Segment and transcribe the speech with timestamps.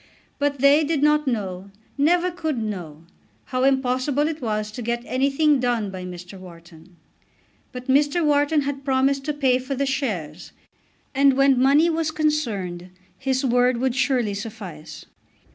[0.39, 3.05] But they did not know, never could know,
[3.45, 6.39] how impossible it was to get anything done by Mr.
[6.39, 6.95] Wharton.
[7.71, 8.25] But Mr.
[8.25, 10.53] Wharton had promised to pay for the shares,
[11.13, 15.05] and when money was concerned his word would surely suffice.